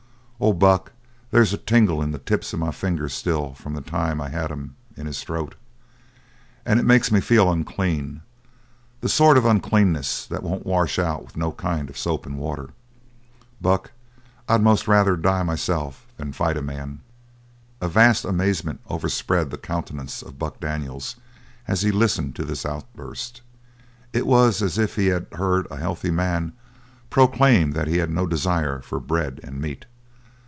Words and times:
Oh, 0.43 0.53
Buck, 0.53 0.93
they's 1.29 1.53
a 1.53 1.57
tingle 1.57 2.01
in 2.01 2.09
the 2.09 2.17
tips 2.17 2.51
of 2.51 2.57
my 2.57 2.71
fingers 2.71 3.13
still 3.13 3.53
from 3.53 3.75
the 3.75 3.81
time 3.81 4.19
I 4.19 4.29
had 4.29 4.51
'em 4.51 4.75
in 4.97 5.05
his 5.05 5.21
throat. 5.23 5.53
And 6.65 6.79
it 6.79 6.83
makes 6.83 7.11
me 7.11 7.21
feel 7.21 7.51
unclean 7.51 8.23
the 9.01 9.07
sort 9.07 9.37
of 9.37 9.45
uncleanness 9.45 10.25
that 10.25 10.41
won't 10.41 10.65
wash 10.65 10.97
out 10.97 11.23
with 11.23 11.37
no 11.37 11.51
kind 11.51 11.91
of 11.91 11.97
soap 11.99 12.25
and 12.25 12.39
water. 12.39 12.69
Buck, 13.61 13.91
I'd 14.49 14.63
most 14.63 14.87
rather 14.87 15.15
die 15.15 15.43
myself 15.43 16.07
than 16.17 16.33
fight 16.33 16.57
a 16.57 16.63
man!" 16.63 17.01
A 17.79 17.87
vast 17.87 18.25
amazement 18.25 18.79
overspread 18.89 19.51
the 19.51 19.59
countenance 19.59 20.23
of 20.23 20.39
Buck 20.39 20.59
Daniels 20.59 21.17
as 21.67 21.83
he 21.83 21.91
listened 21.91 22.35
to 22.37 22.45
this 22.45 22.65
outburst; 22.65 23.43
it 24.11 24.25
was 24.25 24.63
as 24.63 24.79
if 24.79 24.95
he 24.95 25.05
had 25.09 25.27
heard 25.33 25.67
a 25.69 25.77
healthy 25.77 26.09
man 26.09 26.53
proclaim 27.11 27.73
that 27.73 27.87
he 27.87 27.97
had 27.99 28.09
no 28.09 28.25
desire 28.25 28.79
for 28.79 28.99
bread 28.99 29.39
and 29.43 29.61
meat. 29.61 29.85